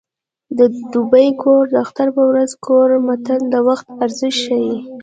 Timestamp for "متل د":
3.07-3.55